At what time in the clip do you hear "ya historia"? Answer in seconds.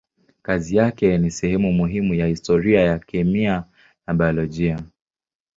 2.13-2.81